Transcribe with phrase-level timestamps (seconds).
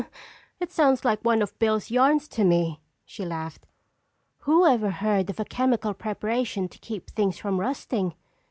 [0.59, 3.67] "It sounds like one of Bill's yarns to me," she laughed.
[4.39, 8.15] "Whoever heard of a chemical preparation to keep things from rusting?